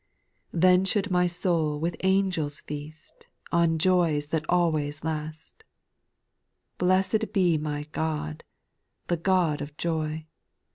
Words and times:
9. 0.51 0.61
Then 0.61 0.83
should 0.85 1.11
my 1.11 1.27
soul 1.27 1.79
with 1.79 1.95
angels 2.03 2.61
feast. 2.61 3.27
On 3.51 3.77
joys 3.77 4.29
that 4.29 4.43
always 4.49 5.03
last; 5.03 5.63
Bless'd 6.79 7.31
be 7.31 7.55
my 7.59 7.83
God, 7.91 8.43
the 9.09 9.17
God 9.17 9.61
of 9.61 9.77
joy. 9.77 10.25